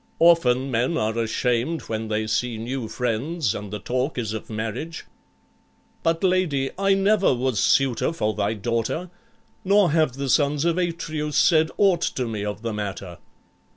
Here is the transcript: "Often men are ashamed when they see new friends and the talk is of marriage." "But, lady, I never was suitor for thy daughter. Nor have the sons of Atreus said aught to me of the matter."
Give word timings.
"Often 0.17 0.71
men 0.71 0.97
are 0.97 1.15
ashamed 1.19 1.81
when 1.81 2.07
they 2.07 2.25
see 2.25 2.57
new 2.57 2.87
friends 2.87 3.53
and 3.53 3.69
the 3.69 3.77
talk 3.77 4.17
is 4.17 4.33
of 4.33 4.49
marriage." 4.49 5.05
"But, 6.01 6.23
lady, 6.23 6.71
I 6.75 6.95
never 6.95 7.35
was 7.35 7.59
suitor 7.59 8.11
for 8.11 8.33
thy 8.33 8.55
daughter. 8.55 9.11
Nor 9.63 9.91
have 9.91 10.13
the 10.13 10.27
sons 10.27 10.65
of 10.65 10.79
Atreus 10.79 11.37
said 11.37 11.69
aught 11.77 12.01
to 12.15 12.27
me 12.27 12.43
of 12.43 12.63
the 12.63 12.73
matter." 12.73 13.19